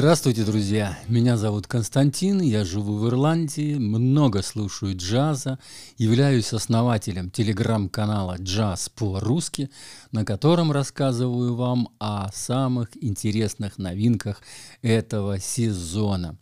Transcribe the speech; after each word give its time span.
Здравствуйте, 0.00 0.44
друзья! 0.44 0.98
Меня 1.08 1.36
зовут 1.36 1.66
Константин, 1.66 2.40
я 2.40 2.64
живу 2.64 2.96
в 2.96 3.06
Ирландии, 3.06 3.74
много 3.74 4.40
слушаю 4.40 4.96
джаза, 4.96 5.58
являюсь 5.98 6.54
основателем 6.54 7.30
телеграм-канала 7.30 8.36
«Джаз 8.38 8.88
по-русски», 8.88 9.68
на 10.10 10.24
котором 10.24 10.72
рассказываю 10.72 11.54
вам 11.54 11.90
о 11.98 12.32
самых 12.32 12.88
интересных 13.04 13.76
новинках 13.76 14.40
этого 14.80 15.38
сезона. 15.38 16.38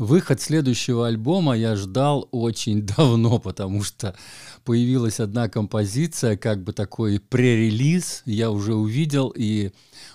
Выход 0.00 0.40
следующего 0.40 1.08
альбома 1.08 1.54
я 1.54 1.76
ждал 1.76 2.26
очень 2.30 2.86
давно, 2.96 3.38
потому 3.38 3.82
что 3.82 4.16
появилась 4.64 5.20
одна 5.20 5.50
композиция, 5.50 6.38
как 6.38 6.64
бы 6.64 6.72
такой 6.72 7.20
пререлиз, 7.20 8.22
я 8.24 8.50
уже 8.50 8.74
увидел 8.74 9.30
и 9.36 9.72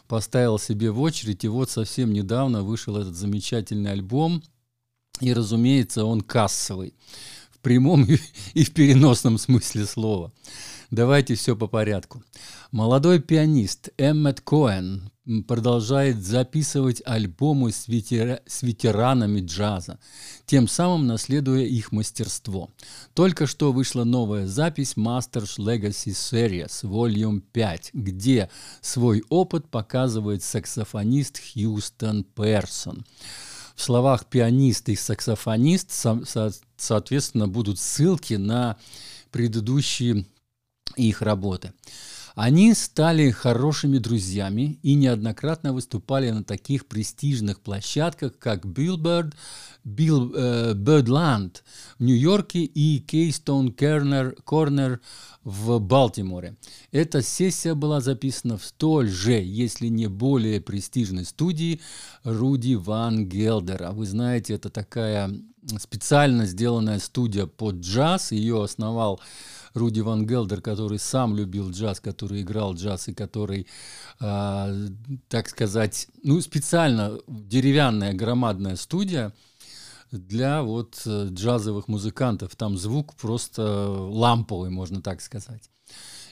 поставил 0.08 0.58
себе 0.58 0.90
в 0.90 1.00
очередь, 1.00 1.44
и 1.44 1.48
вот 1.48 1.70
совсем 1.70 2.14
недавно 2.14 2.64
вышел 2.64 2.98
этот 2.98 3.16
замечательный 3.16 3.92
альбом, 3.92 4.42
и, 5.22 5.32
разумеется, 5.32 6.04
он 6.04 6.22
кассовый 6.22 6.96
в 7.52 7.60
прямом 7.60 8.08
и 8.56 8.64
в 8.64 8.74
переносном 8.74 9.38
смысле 9.38 9.86
слова. 9.86 10.34
Давайте 10.92 11.36
все 11.36 11.56
по 11.56 11.68
порядку. 11.68 12.24
Молодой 12.72 13.20
пианист 13.20 13.90
Эммет 13.98 14.42
Коэн 14.42 15.10
продолжает 15.48 16.24
записывать 16.24 17.02
альбомы 17.06 17.72
с, 17.72 17.88
ветера... 17.88 18.42
с 18.46 18.62
ветеранами 18.62 19.42
джаза, 19.42 20.00
тем 20.46 20.68
самым 20.68 21.08
наследуя 21.08 21.64
их 21.64 21.92
мастерство. 21.92 22.70
Только 23.14 23.48
что 23.48 23.72
вышла 23.72 24.04
новая 24.04 24.46
запись 24.46 24.94
Masters 24.96 25.58
Legacy 25.58 26.12
Series 26.12 26.84
Volume 26.84 27.42
5, 27.52 27.92
где 27.94 28.50
свой 28.82 29.24
опыт 29.30 29.68
показывает 29.70 30.44
саксофонист 30.44 31.40
Хьюстон 31.40 32.24
Персон. 32.24 33.06
В 33.76 33.82
словах 33.82 34.28
пианист 34.28 34.88
и 34.90 34.96
саксофонист, 34.96 35.92
со 35.92 36.22
соответственно, 36.78 37.48
будут 37.48 37.80
ссылки 37.80 38.36
на 38.36 38.78
предыдущие 39.32 40.26
их 40.96 41.22
работы. 41.22 41.74
Они 42.36 42.74
стали 42.74 43.32
хорошими 43.32 43.98
друзьями 43.98 44.78
и 44.84 44.94
неоднократно 44.96 45.72
выступали 45.72 46.32
на 46.32 46.44
таких 46.44 46.86
престижных 46.86 47.62
площадках, 47.62 48.38
как 48.38 48.66
Billboard, 48.66 49.34
Bill, 49.86 50.34
э, 50.36 50.74
Birdland 50.74 51.62
в 51.98 52.04
Нью-Йорке 52.04 52.60
и 52.60 53.00
Keystone 53.00 53.74
Corner, 53.74 54.38
Corner 54.44 55.00
в 55.46 55.80
Балтиморе. 55.80 56.58
Эта 56.92 57.22
сессия 57.22 57.74
была 57.74 58.02
записана 58.02 58.58
в 58.58 58.66
столь 58.66 59.10
же, 59.10 59.42
если 59.42 59.88
не 59.88 60.08
более 60.08 60.60
престижной 60.60 61.24
студии 61.24 61.80
Руди 62.26 62.76
Ван 62.76 63.30
Гелдера. 63.30 63.92
Вы 63.92 64.06
знаете, 64.06 64.56
это 64.56 64.70
такая 64.70 65.34
специально 65.80 66.46
сделанная 66.46 67.00
студия 67.00 67.46
под 67.46 67.76
джаз. 67.76 68.32
Ее 68.32 68.64
основал 68.64 69.20
Руди 69.74 70.00
Ван 70.00 70.26
Гелдер, 70.26 70.62
который 70.62 71.00
сам 71.00 71.36
любил 71.36 71.72
джаз, 71.72 72.00
который 72.00 72.42
играл 72.42 72.74
джаз 72.76 73.08
и 73.08 73.14
который, 73.14 73.68
э, 74.20 74.88
так 75.28 75.50
сказать, 75.50 76.08
ну, 76.24 76.40
специально 76.42 77.20
деревянная 77.28 78.14
громадная 78.14 78.78
студия 78.78 79.34
для 80.12 80.64
вот 80.64 81.02
э, 81.06 81.28
джазовых 81.30 81.88
музыкантов. 81.88 82.56
Там 82.56 82.78
звук 82.78 83.16
просто 83.16 83.90
ламповый, 83.90 84.70
можно 84.70 85.02
так 85.02 85.22
сказать. 85.22 85.70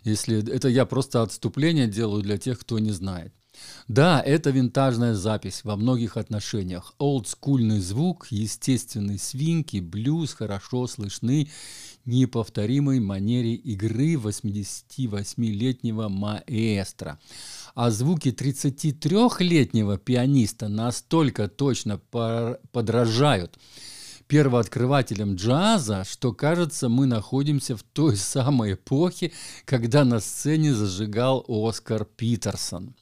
Если 0.04 0.52
это 0.52 0.68
я 0.68 0.86
просто 0.86 1.22
отступление 1.22 1.88
делаю 1.88 2.24
для 2.24 2.38
тех, 2.38 2.60
кто 2.60 2.80
не 2.80 2.92
знает. 2.92 3.34
Да, 3.88 4.22
это 4.22 4.50
винтажная 4.50 5.14
запись 5.14 5.64
во 5.64 5.75
многих 5.75 6.18
отношениях. 6.18 6.94
Олдскульный 6.97 7.80
звук, 7.80 8.28
естественный 8.30 9.19
свинки, 9.19 9.78
блюз 9.78 10.34
хорошо 10.34 10.88
слышны 10.88 11.50
неповторимой 12.06 13.00
манере 13.00 13.53
игры 13.53 14.14
88-летнего 14.14 16.09
маэстро. 16.09 17.19
А 17.75 17.91
звуки 17.91 18.30
33-летнего 18.30 19.97
пианиста 19.97 20.68
настолько 20.68 21.47
точно 21.47 22.00
подражают 22.72 23.58
первооткрывателям 24.28 25.35
джаза, 25.35 26.03
что, 26.09 26.34
кажется, 26.34 26.90
мы 26.90 27.06
находимся 27.06 27.75
в 27.78 27.84
той 27.84 28.16
самой 28.16 28.74
эпохе, 28.74 29.31
когда 29.66 30.03
на 30.06 30.20
сцене 30.20 30.74
зажигал 30.74 31.46
Оскар 31.47 32.06
Питерсон. 32.06 32.96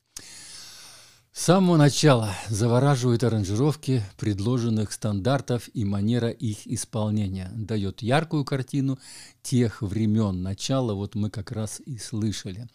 С 1.33 1.43
самого 1.45 1.77
начала 1.77 2.35
завораживают 2.49 3.23
аранжировки 3.23 4.03
предложенных 4.17 4.91
стандартов 4.91 5.69
и 5.73 5.85
манера 5.85 6.29
их 6.29 6.67
исполнения. 6.67 7.49
Дает 7.55 8.01
яркую 8.01 8.43
картину 8.43 8.99
тех 9.41 9.81
времен 9.81 10.43
начала, 10.43 10.93
вот 10.93 11.15
мы 11.15 11.29
как 11.29 11.53
раз 11.53 11.79
и 11.85 11.97
слышали. 11.97 12.67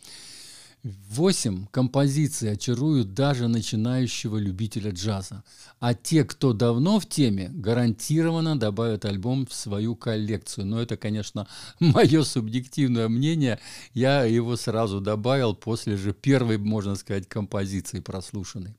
Восемь 1.10 1.66
композиций 1.72 2.52
очаруют 2.52 3.12
даже 3.12 3.48
начинающего 3.48 4.36
любителя 4.36 4.92
джаза. 4.92 5.42
А 5.80 5.94
те, 5.94 6.22
кто 6.22 6.52
давно 6.52 7.00
в 7.00 7.06
теме, 7.06 7.48
гарантированно 7.48 8.56
добавят 8.56 9.04
альбом 9.04 9.46
в 9.46 9.54
свою 9.54 9.96
коллекцию. 9.96 10.66
Но 10.66 10.80
это, 10.80 10.96
конечно, 10.96 11.48
мое 11.80 12.22
субъективное 12.22 13.08
мнение. 13.08 13.58
Я 13.94 14.24
его 14.24 14.56
сразу 14.56 15.00
добавил 15.00 15.56
после 15.56 15.96
же 15.96 16.12
первой, 16.12 16.58
можно 16.58 16.94
сказать, 16.94 17.28
композиции 17.28 17.98
прослушанной. 17.98 18.76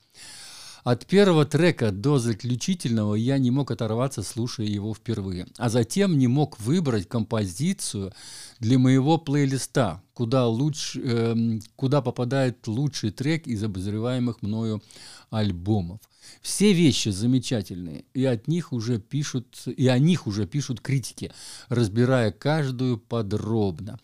От 0.84 1.06
первого 1.06 1.46
трека 1.46 1.92
до 1.92 2.20
заключительного 2.20 3.16
я 3.16 3.38
не 3.38 3.52
мог 3.52 3.72
оторваться, 3.72 4.24
слушая 4.24 4.68
его 4.68 4.94
впервые. 4.94 5.48
А 5.58 5.70
затем 5.70 6.18
не 6.18 6.28
мог 6.28 6.60
выбрать 6.60 7.08
композицию 7.08 8.14
для 8.60 8.80
моего 8.80 9.18
плейлиста, 9.18 10.02
куда, 10.14 10.48
лучше, 10.48 11.02
э, 11.04 11.60
куда 11.76 12.02
попадает 12.02 12.68
лучший 12.68 13.12
трек 13.12 13.48
из 13.48 13.64
обозреваемых 13.64 14.41
мною 14.41 14.82
альбомов. 15.29 16.00
Все 16.41 16.74
вещи 16.74 17.09
замечательные, 17.09 18.06
и 18.14 18.26
от 18.26 18.47
них 18.47 18.73
уже 18.73 19.00
пишут, 19.00 19.64
и 19.66 19.88
о 19.88 19.97
них 19.97 20.28
уже 20.28 20.46
пишут 20.46 20.82
критики, 20.82 21.32
разбирая 21.70 22.32
каждую 22.32 22.97
подробно. 22.97 24.00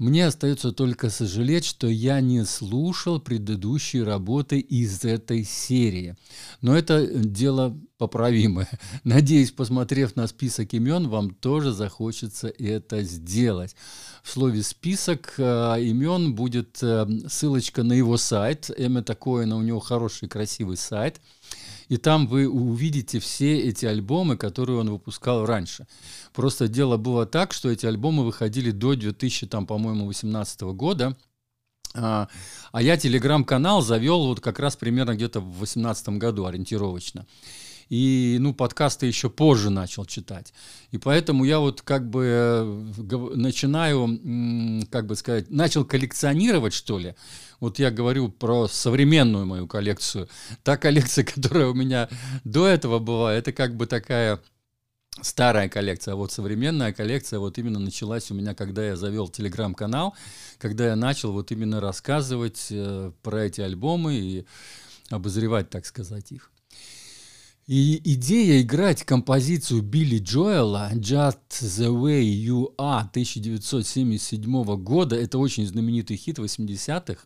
Мне 0.00 0.26
остается 0.26 0.72
только 0.72 1.10
сожалеть, 1.10 1.66
что 1.66 1.86
я 1.86 2.22
не 2.22 2.46
слушал 2.46 3.20
предыдущие 3.20 4.02
работы 4.02 4.58
из 4.58 5.04
этой 5.04 5.44
серии. 5.44 6.16
Но 6.62 6.74
это 6.74 7.06
дело 7.06 7.78
поправимое. 7.98 8.66
Надеюсь, 9.04 9.50
посмотрев 9.50 10.16
на 10.16 10.26
список 10.26 10.72
имен, 10.72 11.10
вам 11.10 11.34
тоже 11.34 11.72
захочется 11.72 12.48
это 12.48 13.02
сделать. 13.02 13.76
В 14.22 14.30
слове 14.30 14.62
«список» 14.62 15.34
э, 15.36 15.42
имен 15.82 16.34
будет 16.34 16.82
э, 16.82 17.06
ссылочка 17.28 17.82
на 17.82 17.92
его 17.92 18.16
сайт. 18.16 18.70
Эммета 18.74 19.14
Коэна, 19.14 19.58
у 19.58 19.60
него 19.60 19.80
хороший, 19.80 20.30
красивый 20.30 20.78
сайт– 20.78 21.20
и 21.90 21.96
там 21.96 22.28
вы 22.28 22.48
увидите 22.48 23.18
все 23.18 23.58
эти 23.58 23.84
альбомы, 23.84 24.36
которые 24.36 24.78
он 24.78 24.90
выпускал 24.90 25.44
раньше. 25.44 25.88
Просто 26.32 26.68
дело 26.68 26.96
было 26.96 27.26
так, 27.26 27.52
что 27.52 27.68
эти 27.68 27.84
альбомы 27.84 28.24
выходили 28.24 28.70
до 28.70 28.94
2000, 28.94 29.48
там, 29.48 29.66
по-моему, 29.66 30.06
18 30.06 30.60
года. 30.60 31.16
А, 31.92 32.28
а 32.70 32.80
я 32.80 32.96
телеграм-канал 32.96 33.82
завел 33.82 34.28
вот 34.28 34.40
как 34.40 34.60
раз 34.60 34.76
примерно 34.76 35.16
где-то 35.16 35.40
в 35.40 35.58
2018 35.58 36.10
году 36.10 36.46
ориентировочно 36.46 37.26
и, 37.90 38.38
ну, 38.40 38.54
подкасты 38.54 39.06
еще 39.06 39.28
позже 39.28 39.68
начал 39.68 40.06
читать. 40.06 40.54
И 40.92 40.98
поэтому 40.98 41.44
я 41.44 41.58
вот 41.58 41.82
как 41.82 42.08
бы 42.08 42.24
э, 42.24 43.34
начинаю, 43.34 44.86
как 44.90 45.06
бы 45.06 45.16
сказать, 45.16 45.50
начал 45.50 45.84
коллекционировать, 45.84 46.72
что 46.72 46.98
ли. 46.98 47.16
Вот 47.58 47.80
я 47.80 47.90
говорю 47.90 48.28
про 48.28 48.68
современную 48.68 49.44
мою 49.44 49.66
коллекцию. 49.66 50.28
Та 50.62 50.76
коллекция, 50.76 51.24
которая 51.34 51.66
у 51.66 51.74
меня 51.74 52.08
до 52.44 52.68
этого 52.68 53.00
была, 53.00 53.34
это 53.34 53.52
как 53.52 53.76
бы 53.76 53.86
такая 53.86 54.40
старая 55.20 55.68
коллекция, 55.68 56.14
а 56.14 56.16
вот 56.16 56.30
современная 56.30 56.92
коллекция 56.92 57.40
вот 57.40 57.58
именно 57.58 57.80
началась 57.80 58.30
у 58.30 58.34
меня, 58.34 58.54
когда 58.54 58.86
я 58.86 58.94
завел 58.96 59.28
телеграм-канал, 59.28 60.14
когда 60.58 60.86
я 60.86 60.96
начал 60.96 61.32
вот 61.32 61.50
именно 61.50 61.80
рассказывать 61.80 62.68
э, 62.70 63.10
про 63.22 63.44
эти 63.44 63.60
альбомы 63.60 64.14
и 64.14 64.46
обозревать, 65.10 65.70
так 65.70 65.84
сказать, 65.84 66.30
их. 66.30 66.52
И 67.70 68.00
идея 68.14 68.62
играть 68.62 69.04
композицию 69.04 69.82
Билли 69.82 70.18
Джоэла 70.18 70.90
«Just 70.94 71.38
the 71.52 71.86
Way 71.86 72.24
You 72.24 72.74
Are» 72.76 73.08
1977 73.08 74.76
года, 74.82 75.14
это 75.14 75.38
очень 75.38 75.64
знаменитый 75.64 76.16
хит 76.16 76.40
80-х, 76.40 77.22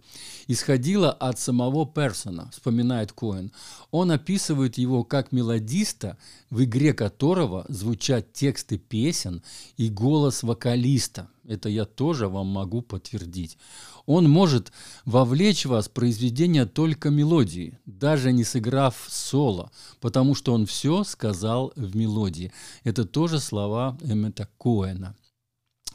исходила 0.46 1.11
от 1.12 1.38
самого 1.38 1.87
Персона, 1.87 2.50
вспоминает 2.52 3.12
Коэн. 3.12 3.52
Он 3.91 4.11
описывает 4.11 4.76
его 4.76 5.02
как 5.02 5.32
мелодиста, 5.32 6.19
в 6.50 6.62
игре 6.62 6.93
которого 6.93 7.64
звучат 7.70 8.35
тексты 8.35 8.76
песен 8.76 9.43
и 9.79 9.88
голос 9.88 10.43
вокалиста. 10.43 11.31
Это 11.46 11.69
я 11.69 11.85
тоже 11.85 12.29
вам 12.29 12.46
могу 12.46 12.81
подтвердить. 12.82 13.58
Он 14.06 14.29
может 14.29 14.73
вовлечь 15.05 15.67
вас 15.67 15.88
в 15.88 15.93
произведение 15.93 16.67
только 16.67 17.11
мелодии, 17.11 17.79
даже 17.87 18.32
не 18.32 18.44
сыграв 18.44 19.06
соло, 19.08 19.70
потому 20.00 20.35
что 20.35 20.52
он 20.52 20.67
все 20.67 21.05
сказал 21.05 21.73
в 21.76 21.96
мелодии. 21.96 22.52
Это 22.82 23.05
тоже 23.05 23.41
слова 23.41 23.96
Эммета 24.02 24.49
Коэна. 24.58 25.17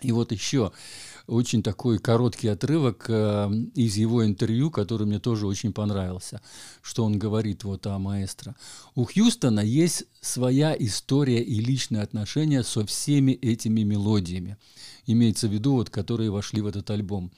И 0.01 0.11
вот 0.11 0.31
еще 0.31 0.71
очень 1.29 1.61
такой 1.61 1.99
короткий 1.99 2.47
отрывок 2.47 3.05
э, 3.07 3.49
из 3.75 3.97
его 3.97 4.25
интервью, 4.25 4.71
который 4.71 5.05
мне 5.05 5.19
тоже 5.19 5.45
очень 5.45 5.73
понравился, 5.73 6.41
что 6.81 7.05
он 7.05 7.19
говорит 7.19 7.63
вот 7.63 7.85
о 7.87 7.99
маэстро. 7.99 8.55
У 8.95 9.05
Хьюстона 9.05 9.59
есть 9.59 10.05
своя 10.21 10.75
история 10.77 11.41
и 11.41 11.59
личные 11.59 12.01
отношения 12.01 12.63
со 12.63 12.85
всеми 12.85 13.31
этими 13.31 13.81
мелодиями. 13.81 14.57
Имеется 15.05 15.47
в 15.47 15.53
виду, 15.53 15.73
вот, 15.73 15.89
которые 15.89 16.29
вошли 16.29 16.61
в 16.61 16.67
этот 16.67 16.89
альбом. 16.91 17.31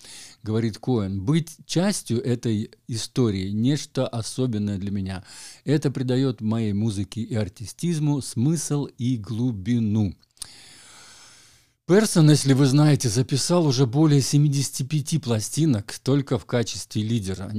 Говорит 0.43 0.77
Коэн, 0.77 1.21
быть 1.21 1.57
частью 1.65 2.21
этой 2.21 2.71
истории– 2.87 3.49
нечто 3.51 4.07
особенное 4.07 4.77
для 4.77 4.91
меня. 4.91 5.23
Это 5.63 5.91
придает 5.91 6.41
моей 6.41 6.73
музыке 6.73 7.21
и 7.21 7.35
артистизму 7.35 8.21
смысл 8.21 8.87
и 8.97 9.17
глубину. 9.17 10.15
Персон, 11.91 12.29
если 12.29 12.53
вы 12.53 12.67
знаете, 12.67 13.09
записал 13.09 13.65
уже 13.67 13.85
более 13.85 14.21
75 14.21 15.21
пластинок 15.21 15.99
только 16.01 16.39
в 16.39 16.45
качестве 16.45 17.03
лидера. 17.03 17.51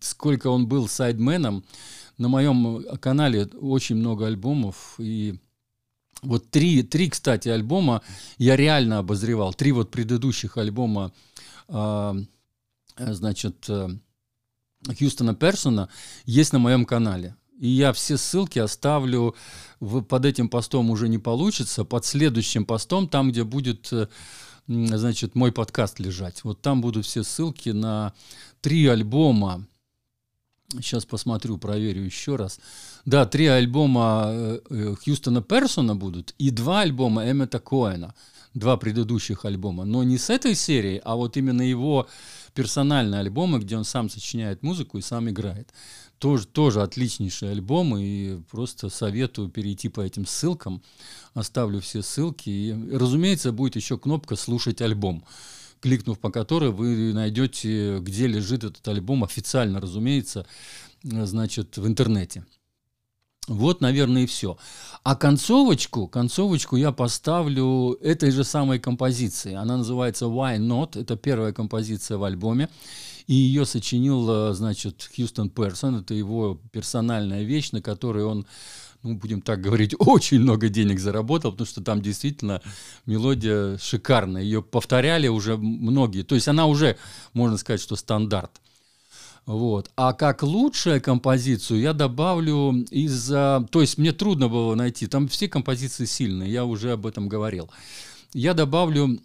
Сколько 0.00 0.46
он 0.46 0.68
был 0.68 0.86
сайдменом, 0.86 1.64
на 2.18 2.28
моем 2.28 2.84
канале 3.00 3.46
очень 3.46 3.96
много 3.96 4.28
альбомов, 4.28 4.94
и 4.98 5.40
вот 6.22 6.48
три, 6.52 6.84
три, 6.84 7.10
кстати, 7.10 7.48
альбома 7.48 8.02
я 8.36 8.54
реально 8.54 8.98
обозревал. 8.98 9.52
Три 9.52 9.72
вот 9.72 9.90
предыдущих 9.90 10.56
альбома, 10.56 11.12
э, 11.66 12.14
значит, 12.96 13.68
э, 13.68 13.88
Хьюстона 14.86 15.34
Персона 15.34 15.88
есть 16.26 16.52
на 16.52 16.60
моем 16.60 16.84
канале. 16.84 17.34
И 17.58 17.68
я 17.68 17.92
все 17.92 18.16
ссылки 18.16 18.58
оставлю 18.58 19.34
в, 19.80 20.02
под 20.02 20.24
этим 20.24 20.48
постом 20.48 20.90
уже 20.90 21.08
не 21.08 21.18
получится, 21.18 21.84
под 21.84 22.04
следующим 22.04 22.64
постом, 22.64 23.08
там, 23.08 23.30
где 23.30 23.42
будет 23.42 23.92
э, 23.92 24.06
значит, 24.68 25.34
мой 25.34 25.50
подкаст 25.50 25.98
лежать. 25.98 26.44
Вот 26.44 26.60
там 26.60 26.80
будут 26.80 27.04
все 27.04 27.24
ссылки 27.24 27.70
на 27.70 28.12
три 28.60 28.86
альбома. 28.86 29.66
Сейчас 30.70 31.04
посмотрю, 31.04 31.58
проверю 31.58 32.02
еще 32.02 32.36
раз. 32.36 32.60
Да, 33.04 33.26
три 33.26 33.46
альбома 33.46 34.26
э, 34.28 34.60
э, 34.70 34.94
Хьюстона 35.02 35.42
Персона 35.42 35.96
будут 35.96 36.34
и 36.38 36.50
два 36.50 36.82
альбома 36.82 37.28
Эммета 37.28 37.58
Коэна. 37.58 38.14
Два 38.54 38.76
предыдущих 38.76 39.44
альбома. 39.44 39.84
Но 39.84 40.02
не 40.02 40.16
с 40.16 40.30
этой 40.30 40.54
серии, 40.54 41.00
а 41.04 41.16
вот 41.16 41.36
именно 41.36 41.62
его 41.62 42.08
персональные 42.58 43.20
альбомы, 43.20 43.60
где 43.60 43.76
он 43.76 43.84
сам 43.84 44.10
сочиняет 44.10 44.64
музыку 44.64 44.98
и 44.98 45.00
сам 45.00 45.30
играет 45.30 45.72
тоже, 46.18 46.44
тоже 46.44 46.82
отличнейший 46.82 47.52
альбом, 47.52 47.96
и 47.96 48.40
просто 48.50 48.88
советую 48.88 49.48
перейти 49.48 49.88
по 49.88 50.00
этим 50.00 50.26
ссылкам. 50.26 50.82
Оставлю 51.34 51.80
все 51.80 52.02
ссылки. 52.02 52.50
И, 52.50 52.96
разумеется, 52.96 53.52
будет 53.52 53.76
еще 53.76 53.96
кнопка 53.96 54.34
«Слушать 54.34 54.82
альбом», 54.82 55.24
кликнув 55.80 56.18
по 56.18 56.32
которой 56.32 56.72
вы 56.72 57.12
найдете, 57.12 58.00
где 58.00 58.26
лежит 58.26 58.64
этот 58.64 58.88
альбом, 58.88 59.22
официально, 59.22 59.80
разумеется, 59.80 60.44
значит, 61.04 61.78
в 61.78 61.86
интернете. 61.86 62.44
Вот, 63.48 63.80
наверное, 63.80 64.22
и 64.22 64.26
все. 64.26 64.56
А 65.02 65.16
концовочку, 65.16 66.06
концовочку 66.06 66.76
я 66.76 66.92
поставлю 66.92 67.98
этой 68.02 68.30
же 68.30 68.44
самой 68.44 68.78
композиции. 68.78 69.54
Она 69.54 69.78
называется 69.78 70.26
Why 70.26 70.58
Not. 70.58 71.00
Это 71.00 71.16
первая 71.16 71.52
композиция 71.52 72.18
в 72.18 72.24
альбоме. 72.24 72.68
И 73.26 73.34
ее 73.34 73.64
сочинил, 73.66 74.50
э, 74.50 74.54
значит, 74.54 75.08
Хьюстон 75.14 75.50
Персон. 75.50 75.96
Это 75.96 76.14
его 76.14 76.60
персональная 76.72 77.42
вещь, 77.42 77.72
на 77.72 77.82
которой 77.82 78.24
он 78.24 78.46
ну, 79.02 79.14
будем 79.14 79.40
так 79.40 79.60
говорить, 79.60 79.94
очень 79.98 80.40
много 80.40 80.68
денег 80.68 80.98
заработал, 80.98 81.52
потому 81.52 81.66
что 81.66 81.82
там 81.82 82.02
действительно 82.02 82.60
мелодия 83.06 83.78
шикарная. 83.78 84.42
Ее 84.42 84.62
повторяли 84.62 85.28
уже 85.28 85.56
многие. 85.56 86.22
То 86.22 86.34
есть 86.34 86.48
она 86.48 86.66
уже, 86.66 86.96
можно 87.32 87.56
сказать, 87.56 87.80
что 87.80 87.96
стандарт. 87.96 88.60
Вот. 89.48 89.90
А 89.96 90.12
как 90.12 90.42
лучшую 90.42 91.00
композицию 91.00 91.80
я 91.80 91.94
добавлю 91.94 92.84
из-за... 92.90 93.66
То 93.70 93.80
есть 93.80 93.96
мне 93.96 94.12
трудно 94.12 94.50
было 94.50 94.74
найти. 94.74 95.06
Там 95.06 95.26
все 95.26 95.48
композиции 95.48 96.04
сильные, 96.04 96.52
я 96.52 96.66
уже 96.66 96.92
об 96.92 97.06
этом 97.06 97.30
говорил. 97.30 97.70
Я 98.34 98.52
добавлю 98.52 99.18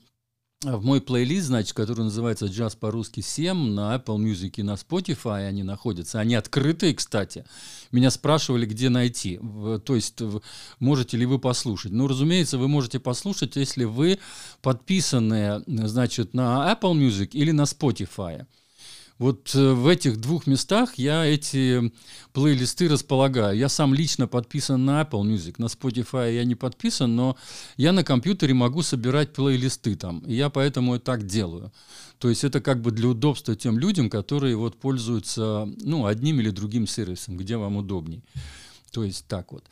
в 0.62 0.82
мой 0.82 1.02
плейлист, 1.02 1.48
значит, 1.48 1.74
который 1.74 2.06
называется 2.06 2.46
«Джаз 2.46 2.74
по-русски 2.78 3.20
7» 3.20 3.54
на 3.54 3.98
Apple 3.98 4.16
Music 4.16 4.54
и 4.56 4.64
на 4.64 4.76
Spotify 4.76 5.46
они 5.46 5.62
находятся. 5.62 6.22
Они 6.22 6.36
открытые, 6.36 6.96
кстати. 6.96 7.44
Меня 7.92 8.10
спрашивали, 8.10 8.66
где 8.66 8.88
найти. 8.88 9.42
То 9.84 9.94
есть, 9.94 10.22
можете 10.80 11.18
ли 11.18 11.26
вы 11.26 11.38
послушать. 11.38 11.92
Ну, 11.92 12.08
разумеется, 12.08 12.58
вы 12.58 12.70
можете 12.70 13.02
послушать, 13.02 13.58
если 13.58 13.84
вы 13.84 14.20
подписаны, 14.62 15.64
значит, 15.68 16.34
на 16.34 16.72
Apple 16.72 16.94
Music 16.94 17.32
или 17.34 17.52
на 17.52 17.64
Spotify. 17.64 18.46
Вот 19.20 19.54
э, 19.54 19.74
в 19.74 19.88
этих 19.88 20.18
двух 20.18 20.48
местах 20.48 20.96
я 20.96 21.26
эти 21.26 21.92
плейлисты 22.34 22.90
располагаю. 22.90 23.58
Я 23.58 23.70
сам 23.70 23.94
лично 23.94 24.28
подписан 24.28 24.84
на 24.86 25.02
Apple 25.02 25.24
Music, 25.24 25.56
на 25.60 25.66
Spotify 25.66 26.34
я 26.34 26.44
не 26.46 26.56
подписан, 26.56 27.16
но 27.16 27.38
я 27.78 27.92
на 27.92 28.04
компьютере 28.04 28.54
могу 28.54 28.82
собирать 28.82 29.34
плейлисты 29.34 29.96
там. 29.96 30.20
И 30.20 30.34
я 30.34 30.50
поэтому 30.50 30.96
и 30.96 31.00
так 31.00 31.26
делаю. 31.26 31.72
То 32.18 32.30
есть 32.30 32.44
это 32.44 32.62
как 32.62 32.82
бы 32.82 32.92
для 32.92 33.10
удобства 33.10 33.56
тем 33.56 33.78
людям, 33.78 34.10
которые 34.10 34.56
вот 34.56 34.80
пользуются 34.80 35.68
ну, 35.82 36.06
одним 36.06 36.40
или 36.40 36.50
другим 36.50 36.88
сервисом, 36.88 37.38
где 37.38 37.58
вам 37.58 37.78
удобней. 37.78 38.24
То 38.92 39.04
есть 39.04 39.28
так 39.28 39.52
вот. 39.52 39.66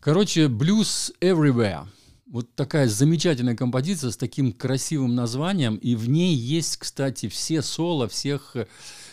Короче, 0.00 0.46
Blues 0.46 1.12
Everywhere– 1.20 1.86
вот 2.30 2.54
такая 2.54 2.86
замечательная 2.88 3.56
композиция 3.56 4.12
с 4.12 4.16
таким 4.16 4.52
красивым 4.52 5.14
названием, 5.16 5.76
и 5.76 5.96
в 5.96 6.08
ней 6.08 6.34
есть, 6.34 6.76
кстати, 6.76 7.28
все 7.28 7.60
соло 7.60 8.08
всех 8.08 8.54
э, 8.54 8.66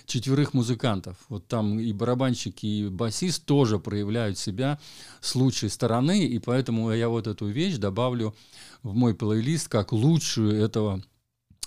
четверых 0.05 0.53
музыкантов. 0.53 1.17
Вот 1.27 1.47
там 1.47 1.79
и 1.79 1.91
барабанщик, 1.93 2.63
и 2.63 2.87
басист 2.87 3.45
тоже 3.45 3.79
проявляют 3.79 4.37
себя 4.37 4.79
с 5.19 5.33
лучшей 5.33 5.69
стороны, 5.71 6.25
и 6.25 6.37
поэтому 6.37 6.91
я 6.91 7.09
вот 7.09 7.25
эту 7.25 7.47
вещь 7.47 7.77
добавлю 7.77 8.35
в 8.83 8.93
мой 8.93 9.15
плейлист 9.15 9.67
как 9.67 9.93
лучшую 9.93 10.53
этого 10.53 11.03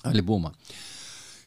альбома. 0.03 0.55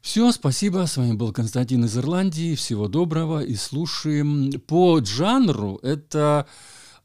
Все, 0.01 0.33
спасибо. 0.33 0.85
С 0.85 0.97
вами 0.97 1.13
был 1.13 1.31
Константин 1.31 1.85
из 1.85 1.97
Ирландии. 1.97 2.55
Всего 2.55 2.89
доброго 2.89 3.41
и 3.41 3.55
слушаем. 3.55 4.51
По 4.67 5.01
жанру 5.01 5.79
это 5.81 6.45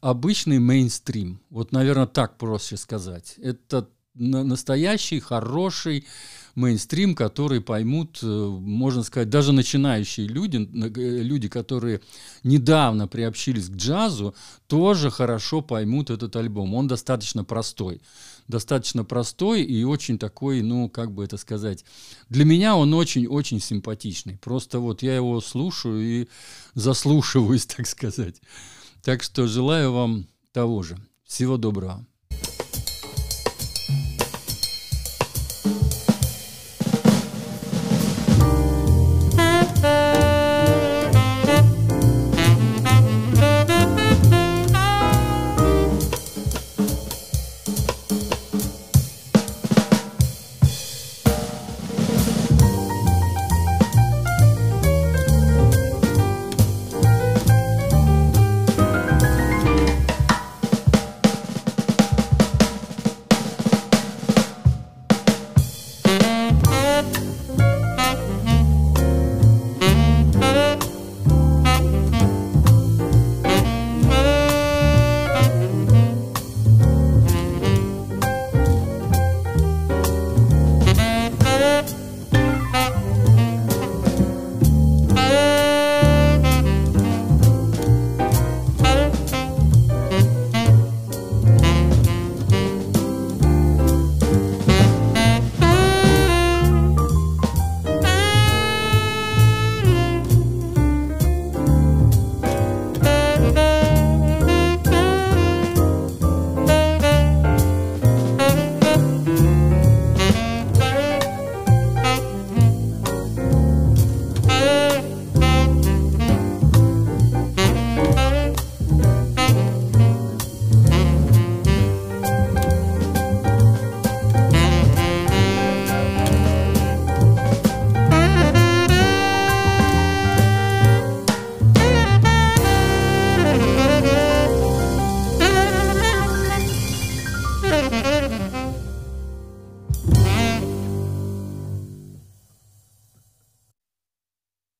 обычный 0.00 0.58
мейнстрим. 0.58 1.40
Вот, 1.50 1.72
наверное, 1.72 2.06
так 2.06 2.38
проще 2.38 2.76
сказать. 2.76 3.34
Это 3.38 3.88
настоящий, 4.14 5.20
хороший 5.20 6.04
мейнстрим, 6.54 7.14
который 7.14 7.60
поймут, 7.60 8.18
э, 8.20 8.26
можно 8.26 9.04
сказать, 9.04 9.30
даже 9.30 9.52
начинающие 9.52 10.26
люди, 10.26 10.56
люди, 10.56 11.48
которые 11.48 12.00
недавно 12.42 13.06
приобщились 13.06 13.68
к 13.68 13.76
джазу, 13.76 14.34
тоже 14.66 15.10
хорошо 15.10 15.62
поймут 15.62 16.10
этот 16.10 16.34
альбом. 16.34 16.74
Он 16.74 16.88
достаточно 16.88 17.44
простой. 17.44 18.00
Достаточно 18.48 19.04
простой 19.04 19.62
и 19.62 19.84
очень 19.84 20.18
такой, 20.18 20.62
ну, 20.62 20.88
как 20.88 21.12
бы 21.12 21.22
это 21.22 21.36
сказать, 21.36 21.84
для 22.28 22.44
меня 22.44 22.76
он 22.76 22.92
очень-очень 22.94 23.60
симпатичный. 23.60 24.38
Просто 24.38 24.80
вот 24.80 25.02
я 25.02 25.14
его 25.14 25.40
слушаю 25.40 26.00
и 26.00 26.28
заслушиваюсь, 26.74 27.66
так 27.76 27.86
сказать. 27.86 28.36
Так 29.08 29.22
что 29.22 29.46
желаю 29.46 29.90
вам 29.94 30.26
того 30.52 30.82
же. 30.82 30.98
Всего 31.24 31.56
доброго. 31.56 32.04